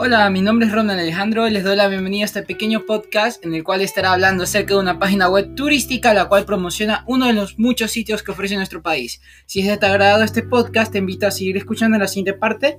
Hola, 0.00 0.30
mi 0.30 0.42
nombre 0.42 0.68
es 0.68 0.72
Ronald 0.72 1.00
Alejandro 1.00 1.48
y 1.48 1.50
les 1.50 1.64
doy 1.64 1.74
la 1.74 1.88
bienvenida 1.88 2.22
a 2.22 2.26
este 2.26 2.44
pequeño 2.44 2.86
podcast 2.86 3.44
en 3.44 3.52
el 3.52 3.64
cual 3.64 3.80
estará 3.80 4.12
hablando 4.12 4.44
acerca 4.44 4.74
de 4.74 4.80
una 4.80 5.00
página 5.00 5.28
web 5.28 5.56
turística 5.56 6.14
la 6.14 6.28
cual 6.28 6.44
promociona 6.44 7.02
uno 7.08 7.26
de 7.26 7.32
los 7.32 7.58
muchos 7.58 7.90
sitios 7.90 8.22
que 8.22 8.30
ofrece 8.30 8.54
nuestro 8.54 8.80
país. 8.80 9.20
Si 9.46 9.58
es 9.58 9.66
de 9.66 9.76
tu 9.76 9.86
agrado 9.86 10.22
este 10.22 10.44
podcast, 10.44 10.92
te 10.92 10.98
invito 10.98 11.26
a 11.26 11.32
seguir 11.32 11.56
escuchando 11.56 11.98
la 11.98 12.06
siguiente 12.06 12.32
parte 12.32 12.78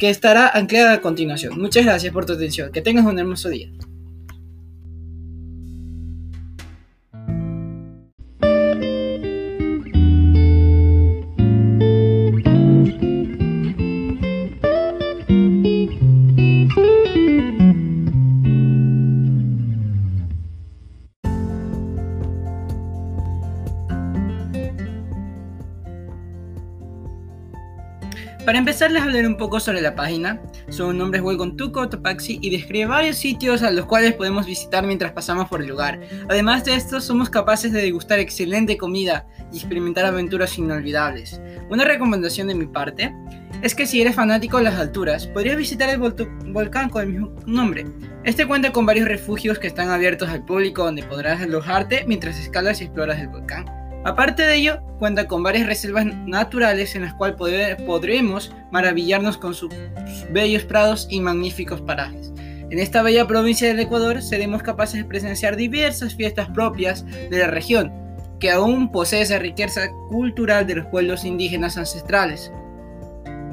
que 0.00 0.10
estará 0.10 0.48
anclada 0.48 0.94
a 0.94 1.00
continuación. 1.00 1.60
Muchas 1.60 1.84
gracias 1.84 2.12
por 2.12 2.26
tu 2.26 2.32
atención. 2.32 2.72
Que 2.72 2.82
tengas 2.82 3.06
un 3.06 3.20
hermoso 3.20 3.48
día. 3.48 3.70
Para 28.46 28.58
empezar 28.58 28.92
les 28.92 29.02
hablaré 29.02 29.26
un 29.26 29.36
poco 29.36 29.58
sobre 29.58 29.80
la 29.80 29.96
página. 29.96 30.40
Su 30.68 30.92
nombre 30.92 31.18
es 31.18 31.24
Welcome 31.24 31.54
to 31.56 31.72
Cotopaxi 31.72 32.38
y 32.40 32.50
describe 32.50 32.86
varios 32.86 33.16
sitios 33.16 33.64
a 33.64 33.72
los 33.72 33.86
cuales 33.86 34.14
podemos 34.14 34.46
visitar 34.46 34.86
mientras 34.86 35.10
pasamos 35.10 35.48
por 35.48 35.62
el 35.62 35.66
lugar. 35.66 35.98
Además 36.28 36.64
de 36.64 36.76
esto, 36.76 37.00
somos 37.00 37.28
capaces 37.28 37.72
de 37.72 37.82
degustar 37.82 38.20
excelente 38.20 38.76
comida 38.76 39.26
y 39.52 39.56
experimentar 39.56 40.04
aventuras 40.04 40.56
inolvidables. 40.58 41.40
Una 41.70 41.84
recomendación 41.84 42.46
de 42.46 42.54
mi 42.54 42.66
parte 42.66 43.12
es 43.62 43.74
que 43.74 43.84
si 43.84 44.00
eres 44.00 44.14
fanático 44.14 44.58
de 44.58 44.62
las 44.62 44.78
alturas, 44.78 45.26
podrías 45.26 45.56
visitar 45.56 45.90
el 45.90 45.98
volcán 45.98 46.88
con 46.88 47.02
el 47.02 47.08
mismo 47.08 47.32
nombre. 47.46 47.84
Este 48.22 48.46
cuenta 48.46 48.70
con 48.70 48.86
varios 48.86 49.08
refugios 49.08 49.58
que 49.58 49.66
están 49.66 49.90
abiertos 49.90 50.28
al 50.28 50.44
público 50.44 50.84
donde 50.84 51.02
podrás 51.02 51.42
alojarte 51.42 52.04
mientras 52.06 52.38
escalas 52.38 52.80
y 52.80 52.84
exploras 52.84 53.18
el 53.18 53.26
volcán. 53.26 53.85
Aparte 54.06 54.44
de 54.44 54.54
ello, 54.54 54.80
cuenta 55.00 55.26
con 55.26 55.42
varias 55.42 55.66
reservas 55.66 56.06
naturales 56.06 56.94
en 56.94 57.02
las 57.02 57.14
cuales 57.14 57.36
podremos 57.84 58.54
maravillarnos 58.70 59.36
con 59.36 59.52
sus 59.52 59.74
bellos 60.30 60.62
prados 60.62 61.08
y 61.10 61.18
magníficos 61.18 61.80
parajes. 61.80 62.32
En 62.70 62.78
esta 62.78 63.02
bella 63.02 63.26
provincia 63.26 63.66
del 63.66 63.80
Ecuador 63.80 64.22
seremos 64.22 64.62
capaces 64.62 65.02
de 65.02 65.08
presenciar 65.08 65.56
diversas 65.56 66.14
fiestas 66.14 66.48
propias 66.50 67.04
de 67.04 67.36
la 67.36 67.48
región, 67.48 67.92
que 68.38 68.52
aún 68.52 68.92
posee 68.92 69.22
esa 69.22 69.40
riqueza 69.40 69.90
cultural 70.08 70.68
de 70.68 70.76
los 70.76 70.86
pueblos 70.86 71.24
indígenas 71.24 71.76
ancestrales. 71.76 72.52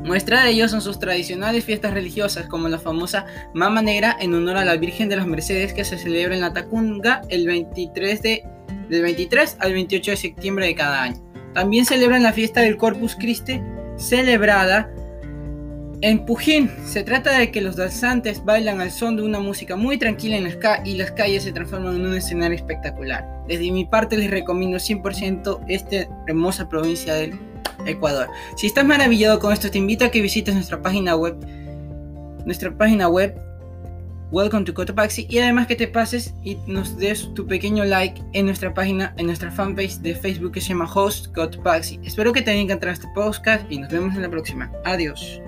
Muestra 0.04 0.44
de 0.44 0.52
ello 0.52 0.70
son 0.70 0.84
sus 0.84 1.00
tradicionales 1.00 1.66
fiestas 1.66 1.96
religiosas, 1.96 2.46
como 2.46 2.70
la 2.70 2.78
famosa 2.78 3.26
Mama 3.56 3.82
Negra 3.82 4.16
en 4.20 4.36
honor 4.36 4.58
a 4.58 4.66
la 4.66 4.76
Virgen 4.76 5.10
de 5.10 5.16
las 5.16 5.26
Mercedes 5.26 5.74
que 5.74 5.84
se 5.84 5.98
celebra 5.98 6.36
en 6.36 6.42
la 6.42 6.54
el 7.30 7.48
23 7.48 8.22
de 8.22 8.53
del 8.90 9.02
23 9.04 9.58
al 9.60 9.74
28 9.74 10.12
de 10.12 10.18
septiembre 10.18 10.66
de 10.68 10.76
cada 10.76 11.04
año. 11.04 11.22
También 11.54 11.86
celebran 11.86 12.24
la 12.24 12.34
fiesta 12.34 12.62
del 12.62 12.78
Corpus 12.78 13.16
Christi, 13.16 13.62
celebrada 13.98 14.92
en 16.02 16.26
Pujín. 16.26 16.70
Se 16.86 17.04
trata 17.04 17.38
de 17.38 17.50
que 17.52 17.62
los 17.62 17.76
danzantes 17.76 18.44
bailan 18.44 18.82
al 18.82 18.92
son 18.92 19.16
de 19.16 19.24
una 19.24 19.40
música 19.40 19.76
muy 19.76 19.98
tranquila 19.98 20.36
en 20.36 20.44
las 20.44 20.58
y 20.84 20.98
las 20.98 21.12
calles 21.12 21.44
se 21.44 21.54
transforman 21.54 21.96
en 21.96 22.06
un 22.06 22.16
escenario 22.16 22.58
espectacular. 22.58 23.26
Desde 23.48 23.72
mi 23.72 23.86
parte 23.86 24.18
les 24.18 24.30
recomiendo 24.30 24.78
100% 24.78 25.62
esta 25.68 26.08
hermosa 26.28 26.68
provincia 26.68 27.14
del 27.14 27.40
Ecuador. 27.86 28.28
Si 28.58 28.68
estás 28.68 28.86
maravillado 28.86 29.40
con 29.40 29.54
esto, 29.54 29.72
te 29.72 29.78
invito 29.78 30.06
a 30.06 30.10
que 30.10 30.22
visites 30.22 30.54
nuestra 30.54 30.82
página 30.82 31.16
web. 31.16 31.38
Nuestra 32.46 32.78
página 32.78 33.08
web 33.08 33.36
Welcome 34.34 34.66
to 34.66 34.74
Cotopaxi 34.74 35.28
y 35.30 35.38
además 35.38 35.68
que 35.68 35.76
te 35.76 35.88
pases 35.88 36.34
y 36.44 36.56
nos 36.66 36.98
des 36.98 37.32
tu 37.36 37.46
pequeño 37.46 37.86
like 37.86 38.20
en 38.34 38.48
nuestra 38.48 38.74
página, 38.74 39.14
en 39.18 39.28
nuestra 39.28 39.52
fanpage 39.52 40.00
de 40.00 40.16
Facebook 40.16 40.54
que 40.54 40.60
se 40.60 40.70
llama 40.70 40.92
Host 40.92 41.32
Cotopaxi. 41.36 42.00
Espero 42.04 42.34
que 42.34 42.42
te 42.42 42.50
haya 42.50 42.60
encantado 42.60 42.92
este 42.92 43.08
podcast 43.14 43.72
y 43.72 43.78
nos 43.78 43.92
vemos 43.92 44.16
en 44.16 44.24
la 44.24 44.32
próxima. 44.32 44.72
Adiós. 44.86 45.43